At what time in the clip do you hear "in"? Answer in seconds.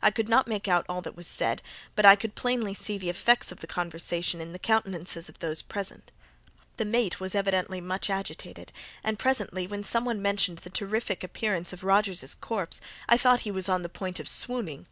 4.40-4.54